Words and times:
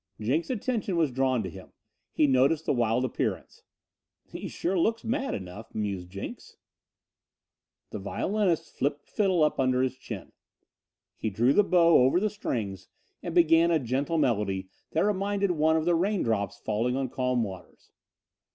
Jenks' 0.19 0.49
attention 0.49 0.95
was 0.97 1.11
drawn 1.11 1.43
to 1.43 1.49
him. 1.51 1.73
He 2.11 2.25
noted 2.25 2.57
his 2.57 2.67
wild 2.67 3.05
appearance. 3.05 3.61
"He 4.31 4.47
sure 4.47 4.75
looks 4.75 5.03
mad 5.03 5.35
enough," 5.35 5.75
mused 5.75 6.09
Jenks. 6.09 6.57
The 7.91 7.99
violinist 7.99 8.75
flipped 8.75 9.05
the 9.05 9.11
fiddle 9.11 9.43
up 9.43 9.59
under 9.59 9.83
his 9.83 9.95
chin. 9.95 10.31
He 11.17 11.29
drew 11.29 11.53
the 11.53 11.63
bow 11.63 11.99
over 11.99 12.19
the 12.19 12.31
strings 12.31 12.87
and 13.21 13.35
began 13.35 13.69
a 13.69 13.77
gentle 13.77 14.17
melody 14.17 14.69
that 14.89 15.05
reminded 15.05 15.51
one 15.51 15.75
of 15.77 15.85
rain 15.85 16.23
drops 16.23 16.57
falling 16.57 16.95
on 16.95 17.07
calm 17.07 17.43
waters. 17.43 17.91